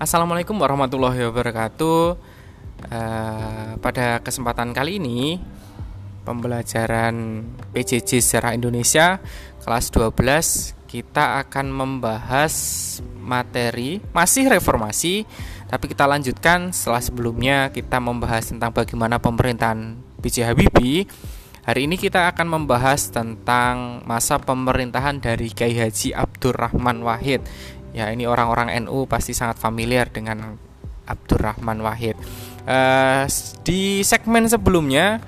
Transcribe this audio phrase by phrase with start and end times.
[0.00, 2.16] Assalamualaikum warahmatullahi wabarakatuh.
[2.88, 5.36] Uh, pada kesempatan kali ini
[6.24, 7.44] pembelajaran
[7.76, 9.20] PJJ secara Indonesia
[9.60, 12.54] kelas 12 kita akan membahas
[13.20, 15.28] materi masih reformasi
[15.68, 20.48] tapi kita lanjutkan setelah sebelumnya kita membahas tentang bagaimana pemerintahan B.J.
[20.48, 21.04] Habibie
[21.60, 27.44] Hari ini kita akan membahas tentang masa pemerintahan dari Kiai Haji Abdurrahman Wahid
[27.90, 30.54] Ya ini orang-orang NU pasti sangat familiar dengan
[31.10, 32.14] Abdurrahman Wahid.
[32.68, 33.26] Uh,
[33.66, 35.18] di segmen sebelumnya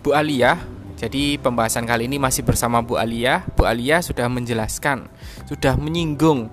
[0.00, 0.56] Bu Aliyah,
[0.96, 3.44] jadi pembahasan kali ini masih bersama Bu Aliyah.
[3.52, 5.06] Bu Aliyah sudah menjelaskan,
[5.44, 6.48] sudah menyinggung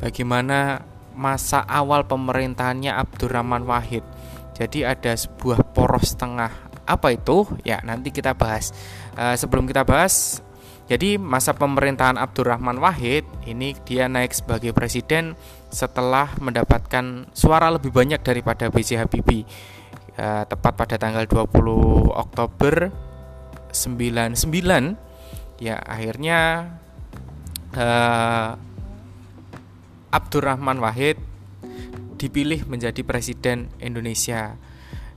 [0.00, 0.82] bagaimana
[1.14, 4.02] masa awal pemerintahannya Abdurrahman Wahid.
[4.54, 6.50] Jadi ada sebuah poros tengah.
[6.84, 7.48] Apa itu?
[7.64, 8.70] Ya nanti kita bahas.
[9.16, 10.43] Uh, sebelum kita bahas,
[10.84, 15.32] jadi masa pemerintahan Abdurrahman Wahid ini dia naik sebagai presiden
[15.72, 19.00] setelah mendapatkan suara lebih banyak daripada B.J.
[19.00, 19.48] Habibie.
[20.14, 21.50] E, tepat pada tanggal 20
[22.12, 22.92] Oktober
[23.72, 24.38] 99
[25.58, 26.70] ya akhirnya
[27.72, 27.86] e,
[30.12, 31.18] Abdurrahman Wahid
[32.20, 34.54] dipilih menjadi presiden Indonesia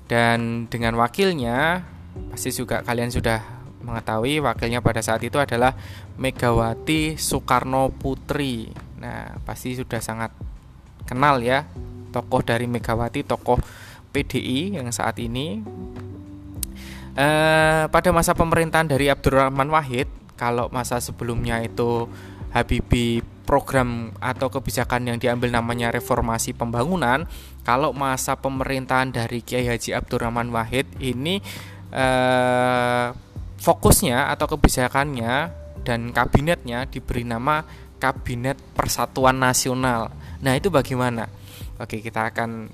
[0.10, 1.86] dan dengan wakilnya
[2.34, 3.57] pasti juga kalian sudah
[3.88, 5.72] mengetahui wakilnya pada saat itu adalah
[6.20, 8.68] Megawati Soekarno Putri.
[9.00, 10.36] Nah, pasti sudah sangat
[11.08, 11.64] kenal ya
[12.12, 13.60] tokoh dari Megawati, tokoh
[14.12, 15.64] PDI yang saat ini.
[17.18, 22.06] Eh, pada masa pemerintahan dari Abdurrahman Wahid, kalau masa sebelumnya itu
[22.54, 27.26] Habibie program atau kebijakan yang diambil namanya reformasi pembangunan,
[27.66, 31.42] kalau masa pemerintahan dari Kiai Haji Abdurrahman Wahid ini
[31.90, 33.08] eh,
[33.58, 37.64] fokusnya atau kebijakannya dan kabinetnya diberi nama
[37.98, 40.14] Kabinet Persatuan Nasional.
[40.42, 41.26] Nah, itu bagaimana?
[41.82, 42.70] Oke, kita akan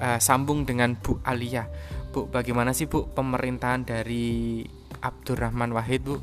[0.00, 1.64] uh, sambung dengan Bu Alia.
[2.12, 4.60] Bu, bagaimana sih Bu pemerintahan dari
[5.00, 6.16] Abdurrahman Wahid, Bu?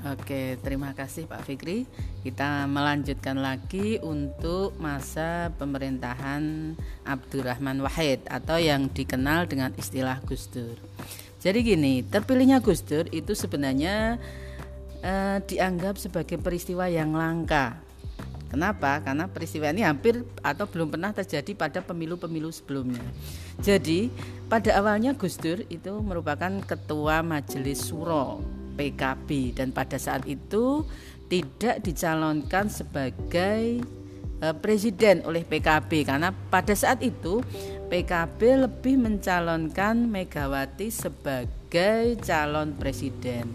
[0.00, 1.84] Oke, terima kasih Pak Fikri.
[2.24, 6.72] Kita melanjutkan lagi untuk masa pemerintahan
[7.04, 10.76] Abdurrahman Wahid atau yang dikenal dengan istilah Gus Dur.
[11.40, 14.20] Jadi gini, terpilihnya Gus Dur itu sebenarnya
[15.00, 17.80] eh, dianggap sebagai peristiwa yang langka.
[18.50, 18.98] Kenapa?
[19.00, 23.00] Karena peristiwa ini hampir atau belum pernah terjadi pada pemilu-pemilu sebelumnya.
[23.62, 24.10] Jadi,
[24.50, 28.42] pada awalnya Gus Dur itu merupakan ketua Majelis Suro
[28.74, 30.82] PKB dan pada saat itu
[31.30, 33.78] tidak dicalonkan sebagai
[34.60, 37.44] presiden oleh PKB karena pada saat itu
[37.92, 43.52] PKB lebih mencalonkan Megawati sebagai calon presiden.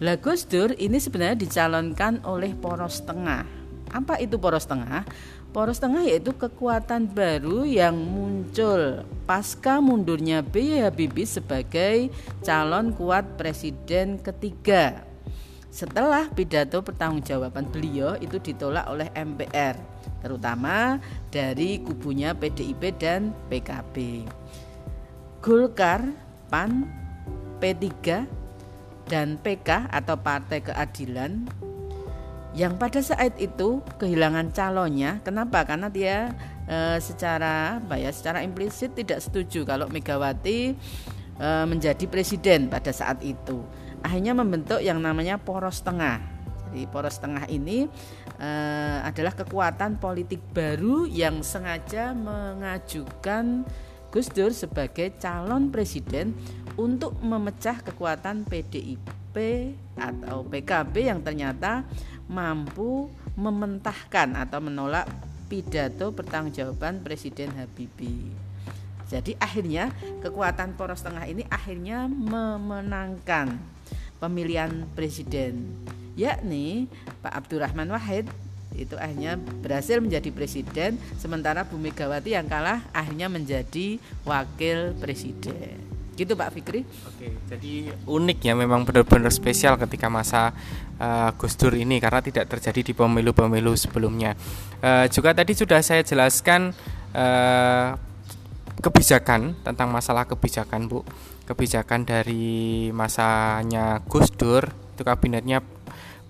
[0.00, 3.44] Lah Gus Dur ini sebenarnya dicalonkan oleh poros tengah.
[3.92, 5.04] Apa itu poros tengah?
[5.50, 10.78] Poros tengah yaitu kekuatan baru yang muncul pasca mundurnya B.
[10.78, 12.14] Habibie sebagai
[12.46, 15.02] calon kuat presiden ketiga.
[15.68, 20.98] Setelah pidato pertanggungjawaban beliau itu ditolak oleh MPR terutama
[21.30, 24.26] dari kubunya PDIP dan PKB.
[25.38, 26.02] Golkar,
[26.50, 26.86] PAN,
[27.58, 27.86] P3
[29.08, 31.46] dan PK atau Partai Keadilan
[32.56, 35.22] yang pada saat itu kehilangan calonnya.
[35.22, 35.62] Kenapa?
[35.62, 36.32] Karena dia
[36.66, 40.74] e, secara apa ya, secara implisit tidak setuju kalau Megawati
[41.38, 43.62] e, menjadi presiden pada saat itu.
[44.02, 46.37] Akhirnya membentuk yang namanya poros tengah
[46.72, 47.88] di poros tengah ini
[48.38, 53.64] uh, adalah kekuatan politik baru yang sengaja mengajukan
[54.08, 56.32] Gus Dur sebagai calon presiden
[56.80, 59.36] untuk memecah kekuatan PDIP
[60.00, 61.84] atau PKB yang ternyata
[62.24, 65.04] mampu mementahkan atau menolak
[65.48, 68.32] pidato pertanggungjawaban Presiden Habibie.
[69.08, 69.88] Jadi akhirnya
[70.20, 73.56] kekuatan poros tengah ini akhirnya memenangkan
[74.20, 75.72] pemilihan presiden
[76.18, 76.90] yakni
[77.22, 78.26] Pak Abdurrahman Wahid
[78.76, 85.78] itu akhirnya berhasil menjadi presiden sementara Bu Megawati yang kalah akhirnya menjadi wakil presiden.
[86.18, 86.82] Gitu Pak Fikri.
[87.06, 90.50] Oke jadi unik ya memang benar-benar spesial ketika masa
[90.98, 94.34] uh, Gus Dur ini karena tidak terjadi di pemilu-pemilu sebelumnya.
[94.82, 96.74] Uh, juga tadi sudah saya jelaskan
[97.14, 97.94] uh,
[98.82, 101.06] kebijakan tentang masalah kebijakan Bu.
[101.48, 105.62] Kebijakan dari masanya Gus Dur itu kabinetnya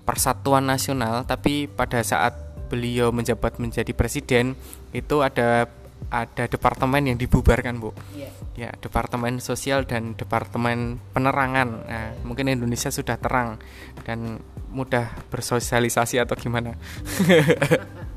[0.09, 2.33] Persatuan Nasional tapi pada saat
[2.73, 4.57] beliau menjabat menjadi presiden
[4.97, 5.69] itu ada
[6.09, 8.33] ada departemen yang dibubarkan bu yeah.
[8.57, 13.61] ya departemen sosial dan departemen penerangan nah, mungkin Indonesia sudah terang
[14.09, 14.41] dan
[14.73, 16.73] mudah bersosialisasi atau gimana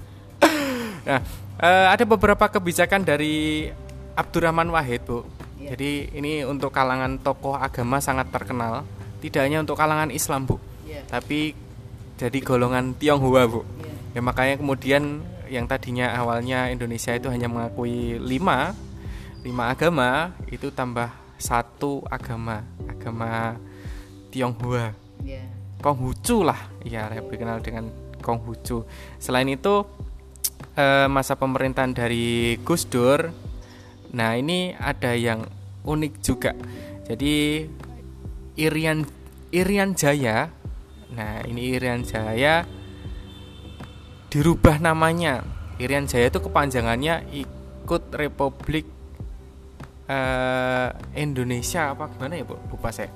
[1.02, 1.20] Nah,
[1.58, 3.68] uh, ada beberapa kebijakan dari
[4.14, 5.26] Abdurrahman Wahid, Bu.
[5.58, 5.74] Ya.
[5.74, 8.86] Jadi ini untuk kalangan tokoh agama sangat terkenal,
[9.22, 10.62] tidak hanya untuk kalangan Islam, Bu.
[10.86, 11.02] Ya.
[11.10, 11.58] Tapi
[12.22, 13.66] jadi golongan Tionghoa, Bu.
[14.14, 14.20] Ya.
[14.20, 18.78] ya makanya kemudian yang tadinya awalnya Indonesia itu hanya mengakui lima
[19.42, 21.10] lima agama itu tambah
[21.42, 23.58] satu agama agama
[24.30, 24.94] Tionghoa
[25.26, 25.44] yeah.
[25.82, 27.90] Konghucu lah ya lebih kenal dengan
[28.22, 28.86] Konghucu
[29.20, 29.84] selain itu
[30.78, 33.34] eh, masa pemerintahan dari Gus Dur
[34.14, 35.44] nah ini ada yang
[35.84, 36.56] unik juga
[37.10, 37.66] jadi
[38.56, 39.04] Irian
[39.52, 40.61] Irian Jaya
[41.12, 42.64] nah ini Irian Jaya
[44.32, 45.44] dirubah namanya.
[45.76, 48.88] Irian Jaya itu kepanjangannya ikut Republik
[50.08, 52.56] uh, Indonesia apa gimana ya bu?
[52.72, 53.12] Lupa saya.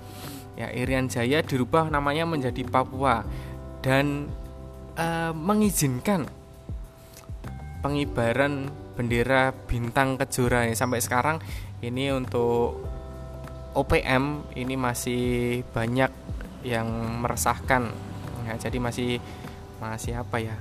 [0.60, 3.24] Ya Irian Jaya dirubah namanya menjadi Papua
[3.80, 4.28] dan
[5.00, 6.28] uh, mengizinkan
[7.80, 8.68] pengibaran
[9.00, 10.68] bendera bintang kejora.
[10.68, 11.40] Ya sampai sekarang
[11.80, 12.82] ini untuk
[13.76, 15.24] OPM ini masih
[15.76, 16.12] banyak
[16.66, 16.90] yang
[17.22, 17.94] meresahkan.
[18.50, 19.22] Ya jadi masih
[19.78, 20.58] masih apa ya?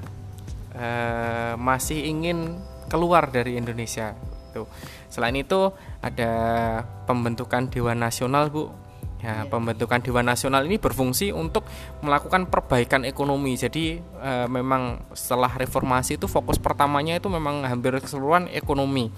[0.74, 2.60] Uh, masih ingin
[2.90, 4.12] keluar dari Indonesia
[4.54, 4.70] itu
[5.10, 6.32] selain itu ada
[7.10, 8.70] pembentukan Dewan Nasional Bu.
[9.24, 9.48] Ya iya.
[9.48, 11.64] pembentukan Dewan Nasional ini berfungsi untuk
[12.04, 13.56] melakukan perbaikan ekonomi.
[13.56, 19.08] Jadi e, memang setelah reformasi itu fokus pertamanya itu memang hampir keseluruhan ekonomi.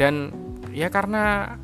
[0.00, 0.32] Dan
[0.72, 1.54] ya karena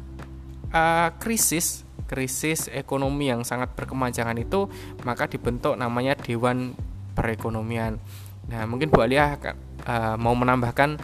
[0.69, 0.83] e,
[1.25, 4.67] krisis krisis ekonomi yang sangat berkemanjangan itu
[5.07, 6.75] maka dibentuk namanya Dewan
[7.15, 8.03] Perekonomian
[8.51, 9.39] nah mungkin Bu Alia
[9.87, 10.99] e, mau menambahkan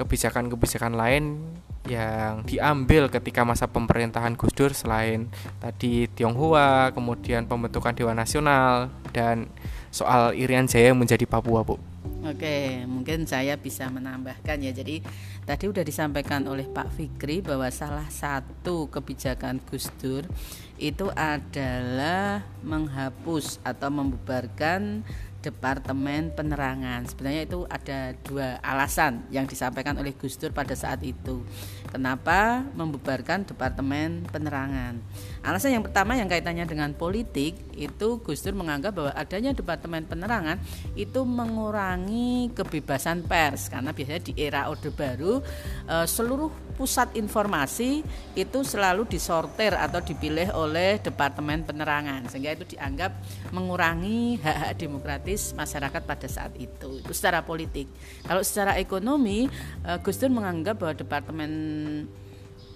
[0.00, 1.44] kebijakan-kebijakan lain
[1.86, 5.30] yang diambil ketika masa pemerintahan Gus Dur selain
[5.62, 9.46] tadi Tionghoa, kemudian pembentukan Dewan Nasional dan
[9.94, 11.78] soal Irian Jaya menjadi Papua, Bu.
[12.26, 14.74] Oke, mungkin saya bisa menambahkan ya.
[14.74, 14.98] Jadi
[15.46, 20.26] tadi sudah disampaikan oleh Pak Fikri bahwa salah satu kebijakan Gus Dur
[20.74, 25.06] itu adalah menghapus atau membubarkan
[25.38, 27.06] Departemen Penerangan.
[27.06, 31.46] Sebenarnya itu ada dua alasan yang disampaikan oleh Gus Dur pada saat itu.
[31.86, 34.98] Kenapa membubarkan Departemen Penerangan?
[35.46, 40.58] Alasan yang pertama yang kaitannya dengan politik itu Gus Dur menganggap bahwa adanya Departemen Penerangan
[40.98, 43.70] itu mengurangi kebebasan pers.
[43.70, 45.38] Karena biasanya di era Orde Baru
[45.86, 48.02] eh, seluruh pusat informasi
[48.34, 52.26] itu selalu disortir atau dipilih oleh Departemen Penerangan.
[52.26, 53.14] Sehingga itu dianggap
[53.54, 56.98] mengurangi hak-hak demokratis masyarakat pada saat itu.
[56.98, 57.86] Itu secara politik.
[58.26, 59.46] Kalau secara ekonomi
[59.86, 61.52] eh, Gus Dur menganggap bahwa Departemen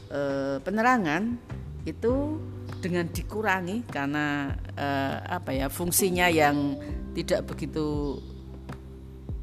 [0.07, 1.59] eh, Penerangan
[1.89, 2.37] itu
[2.81, 6.75] dengan dikurangi karena eh, apa ya fungsinya yang
[7.13, 8.17] tidak begitu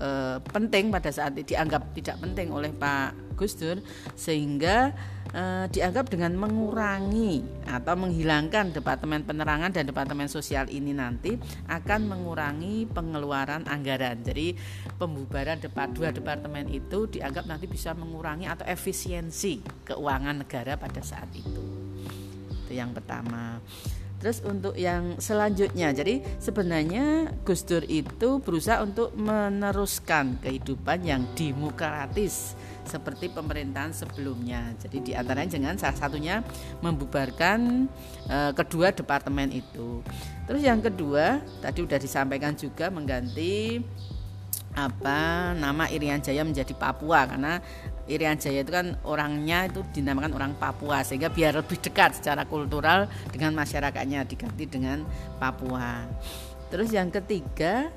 [0.02, 3.78] eh, penting pada saat dianggap tidak penting oleh Pak Gus Dur
[4.18, 4.92] sehingga
[5.30, 11.38] eh, dianggap dengan mengurangi atau menghilangkan departemen penerangan dan departemen sosial ini nanti
[11.70, 14.26] akan mengurangi pengeluaran anggaran.
[14.26, 14.58] Jadi
[14.98, 21.30] pembubaran depat dua departemen itu dianggap nanti bisa mengurangi atau efisiensi keuangan negara pada saat
[21.38, 21.87] itu
[22.68, 23.64] itu yang pertama
[24.18, 32.58] Terus untuk yang selanjutnya, jadi sebenarnya Gus Dur itu berusaha untuk meneruskan kehidupan yang demokratis
[32.82, 34.74] seperti pemerintahan sebelumnya.
[34.82, 36.42] Jadi di antaranya dengan salah satunya
[36.82, 37.86] membubarkan
[38.26, 40.02] e, kedua departemen itu.
[40.50, 43.86] Terus yang kedua tadi sudah disampaikan juga mengganti
[44.74, 47.62] apa nama Irian Jaya menjadi Papua karena
[48.08, 53.12] Irian Jaya itu kan orangnya itu dinamakan orang Papua sehingga biar lebih dekat secara kultural
[53.30, 55.04] dengan masyarakatnya diganti dengan
[55.38, 56.08] Papua.
[56.72, 57.92] Terus yang ketiga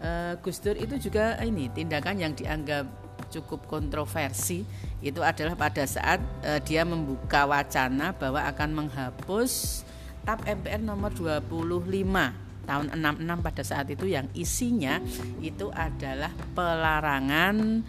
[0.00, 2.88] uh, Gus Dur itu juga ini tindakan yang dianggap
[3.30, 4.64] cukup kontroversi
[5.04, 9.84] itu adalah pada saat uh, dia membuka wacana bahwa akan menghapus
[10.24, 15.00] TAP MPR nomor 25 tahun 66 pada saat itu yang isinya
[15.40, 17.82] itu adalah pelarangan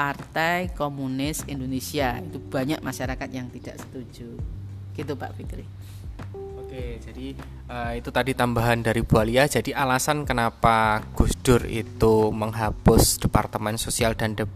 [0.00, 2.16] Partai Komunis Indonesia.
[2.24, 4.32] Itu banyak masyarakat yang tidak setuju.
[4.96, 5.68] Gitu Pak Fikri.
[6.56, 7.36] Oke, jadi
[7.68, 9.44] uh, itu tadi tambahan dari Bu Alia.
[9.44, 14.48] Jadi alasan kenapa Gus Dur itu menghapus Departemen Sosial dan De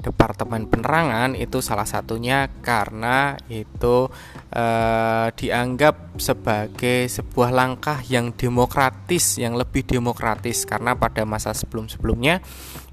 [0.00, 4.08] Departemen Penerangan itu salah satunya karena itu
[4.54, 12.40] uh, dianggap sebagai sebuah langkah yang demokratis, yang lebih demokratis karena pada masa sebelum-sebelumnya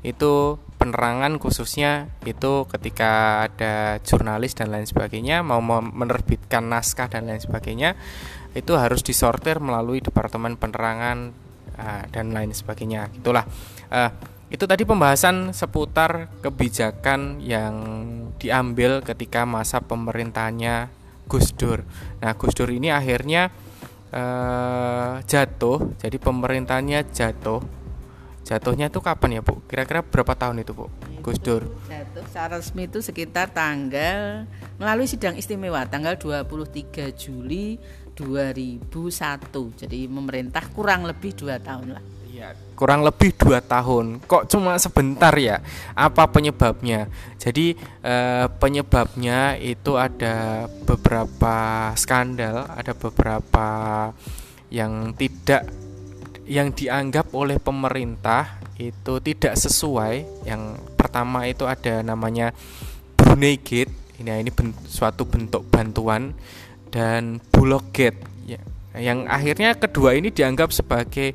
[0.03, 7.39] itu penerangan khususnya itu ketika ada jurnalis dan lain sebagainya mau menerbitkan naskah dan lain
[7.39, 7.95] sebagainya
[8.51, 11.31] itu harus disortir melalui departemen penerangan
[11.79, 13.47] uh, dan lain sebagainya itulah
[13.95, 14.11] uh,
[14.51, 17.73] itu tadi pembahasan seputar kebijakan yang
[18.37, 20.93] diambil ketika masa pemerintahannya
[21.25, 21.81] Gus Dur.
[22.21, 23.49] Nah, Gus Dur ini akhirnya
[24.13, 27.82] uh, jatuh, jadi pemerintahannya jatuh.
[28.43, 29.63] Jatuhnya itu kapan ya, Bu?
[29.71, 30.91] Kira-kira berapa tahun itu, Bu?
[31.23, 31.63] Gus Dur.
[31.87, 34.43] Jatuh secara resmi itu sekitar tanggal
[34.75, 37.79] melalui sidang istimewa tanggal 23 Juli
[38.19, 39.79] 2001.
[39.79, 42.03] Jadi memerintah kurang lebih dua tahun lah.
[42.33, 44.19] Ya, kurang lebih dua tahun.
[44.25, 45.61] Kok cuma sebentar ya?
[45.95, 47.07] Apa penyebabnya?
[47.39, 51.55] Jadi eh, penyebabnya itu ada beberapa
[51.95, 53.67] skandal, ada beberapa
[54.73, 55.69] yang tidak
[56.43, 60.47] yang dianggap oleh pemerintah itu tidak sesuai.
[60.47, 62.51] Yang pertama itu ada namanya
[63.15, 63.91] Brunei Gate.
[64.19, 66.35] Ini ini ben, suatu bentuk bantuan
[66.93, 68.19] dan Bulog Gate.
[68.45, 68.61] Ya,
[68.99, 71.33] yang akhirnya kedua ini dianggap sebagai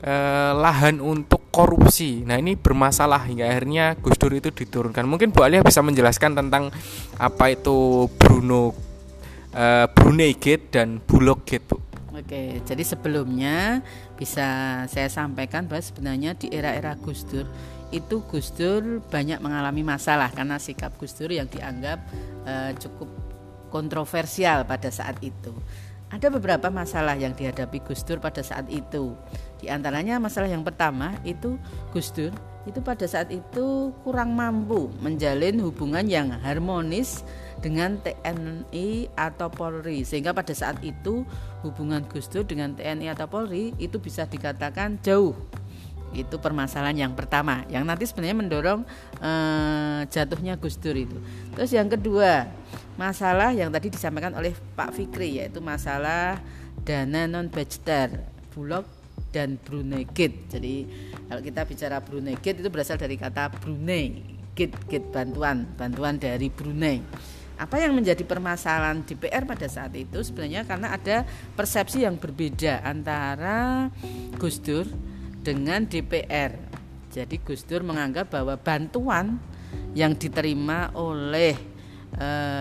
[0.00, 2.24] eh, lahan untuk korupsi.
[2.24, 5.04] Nah ini bermasalah hingga akhirnya Gus Dur itu diturunkan.
[5.04, 6.72] Mungkin Bu Alia bisa menjelaskan tentang
[7.20, 8.72] apa itu Bruno
[9.52, 11.83] eh, Brunei Gate dan Bulog Gate, Bu.
[12.14, 13.82] Oke, jadi sebelumnya
[14.14, 14.46] bisa
[14.86, 17.42] saya sampaikan bahwa sebenarnya di era-era Gus Dur
[17.90, 21.98] itu Gus Dur banyak mengalami masalah karena sikap Gus Dur yang dianggap
[22.46, 23.10] uh, cukup
[23.74, 25.50] kontroversial pada saat itu.
[26.06, 29.18] Ada beberapa masalah yang dihadapi Gus Dur pada saat itu.
[29.58, 31.58] Di antaranya masalah yang pertama itu
[31.90, 32.30] Gus Dur
[32.64, 37.26] itu pada saat itu kurang mampu menjalin hubungan yang harmonis
[37.60, 41.26] dengan TNI atau Polri sehingga pada saat itu
[41.62, 45.34] hubungan Gus Dur dengan TNI atau Polri itu bisa dikatakan jauh
[46.14, 48.80] itu permasalahan yang pertama yang nanti sebenarnya mendorong
[49.18, 51.18] eh, jatuhnya Gus Dur itu
[51.58, 52.46] terus yang kedua
[52.94, 56.38] masalah yang tadi disampaikan oleh Pak Fikri yaitu masalah
[56.86, 58.22] dana non budgeter
[58.54, 58.86] bulog
[59.34, 60.46] dan Brunei Gate.
[60.46, 60.86] Jadi
[61.26, 64.22] kalau kita bicara Brunei Gate itu berasal dari kata Brunei,
[64.54, 67.02] Gate Gate bantuan, bantuan dari Brunei.
[67.54, 71.22] Apa yang menjadi permasalahan DPR pada saat itu sebenarnya karena ada
[71.54, 73.90] persepsi yang berbeda antara
[74.38, 74.86] Gus Dur
[75.44, 76.56] dengan DPR.
[77.14, 79.38] Jadi Gus Dur menganggap bahwa bantuan
[79.94, 81.54] yang diterima oleh
[82.18, 82.53] eh,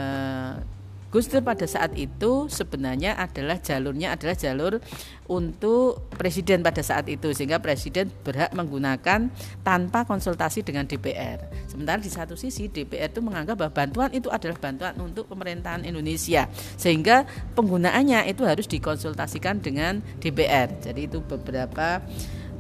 [1.13, 4.81] Gus Dur pada saat itu sebenarnya adalah jalurnya adalah jalur
[5.29, 9.29] untuk presiden pada saat itu sehingga presiden berhak menggunakan
[9.61, 11.69] tanpa konsultasi dengan DPR.
[11.69, 16.49] Sementara di satu sisi DPR itu menganggap bahwa bantuan itu adalah bantuan untuk pemerintahan Indonesia
[16.81, 20.81] sehingga penggunaannya itu harus dikonsultasikan dengan DPR.
[20.81, 22.01] Jadi itu beberapa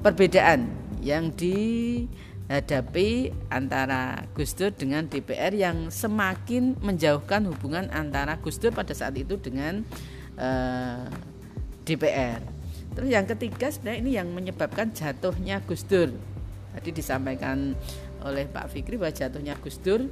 [0.05, 0.69] perbedaan
[1.01, 2.05] yang di
[2.51, 9.15] hadapi antara Gus Dur dengan DPR yang semakin menjauhkan hubungan antara Gus Dur pada saat
[9.15, 9.87] itu dengan
[10.35, 11.07] eh,
[11.87, 12.43] DPR.
[12.93, 16.13] Terus yang ketiga sebenarnya ini yang menyebabkan jatuhnya Gus Dur.
[16.73, 17.77] Tadi disampaikan
[18.23, 20.07] oleh Pak Fikri bahwa jatuhnya Gus Dur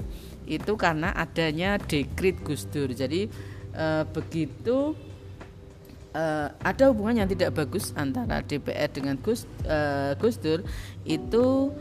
[0.46, 2.90] itu karena adanya dekrit Gus Dur.
[2.92, 3.30] Jadi
[3.78, 4.98] uh, begitu
[6.16, 10.66] uh, ada hubungan yang tidak bagus antara DPR dengan Gus uh, Gus Dur
[11.06, 11.72] itu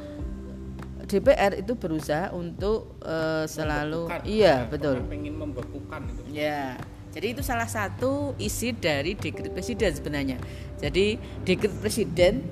[1.10, 6.78] DPR itu berusaha untuk uh, selalu iya ya, betul pengen membekukan itu ya
[7.10, 10.38] jadi itu salah satu isi dari dekret presiden sebenarnya
[10.78, 12.46] jadi dekret presiden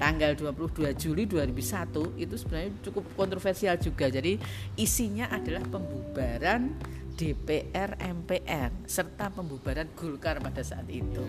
[0.00, 4.40] tanggal 22 Juli 2001 itu sebenarnya cukup kontroversial juga jadi
[4.74, 6.74] isinya adalah pembubaran
[7.12, 11.22] DPR MPR serta pembubaran Golkar pada saat itu.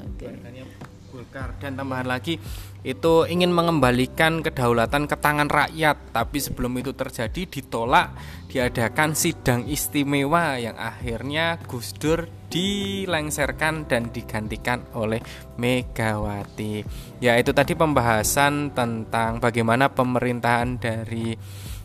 [0.00, 0.26] Oke.
[0.26, 0.90] Okay.
[1.12, 1.52] Golkar.
[1.60, 2.40] Dan tambahan lagi
[2.82, 6.16] itu ingin mengembalikan kedaulatan ke tangan rakyat.
[6.16, 8.16] Tapi sebelum itu terjadi ditolak
[8.48, 15.20] diadakan sidang istimewa yang akhirnya Gus Dur dilengserkan dan digantikan oleh
[15.60, 16.84] Megawati.
[17.20, 21.36] Ya itu tadi pembahasan tentang bagaimana pemerintahan dari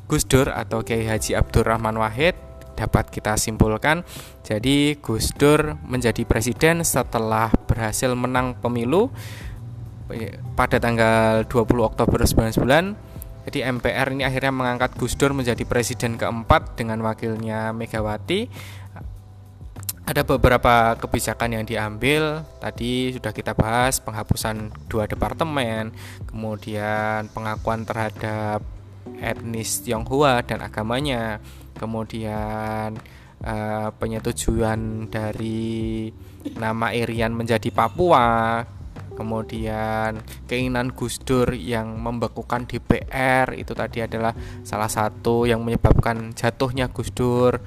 [0.07, 2.47] Gus Dur atau Kiai Haji Abdurrahman Wahid
[2.77, 4.05] dapat kita simpulkan.
[4.46, 9.10] Jadi Gus Dur menjadi presiden setelah berhasil menang pemilu
[10.53, 13.50] pada tanggal 20 Oktober 1999.
[13.50, 18.48] Jadi MPR ini akhirnya mengangkat Gus Dur menjadi presiden keempat dengan wakilnya Megawati.
[20.07, 25.91] Ada beberapa kebijakan yang diambil, tadi sudah kita bahas penghapusan dua departemen,
[26.31, 28.63] kemudian pengakuan terhadap
[29.19, 31.43] etnis Tionghoa dan agamanya,
[31.77, 32.98] kemudian
[33.46, 36.10] uh, penyetujuan dari
[36.57, 38.65] nama Irian menjadi Papua.
[39.17, 44.29] Kemudian keinginan Gus Dur yang membekukan DPR itu tadi adalah
[44.62, 47.57] salah satu yang menyebabkan jatuhnya Gus Dur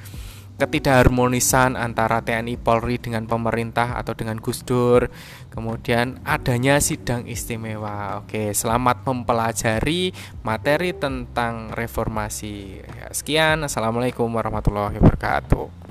[0.61, 5.09] ketidakharmonisan antara TNI Polri dengan pemerintah atau dengan Gus Dur.
[5.49, 8.21] Kemudian adanya sidang istimewa.
[8.21, 10.13] Oke selamat mempelajari
[10.45, 12.85] materi tentang reformasi.
[12.85, 13.65] Ya, sekian.
[13.65, 15.90] Assalamualaikum warahmatullahi wabarakatuh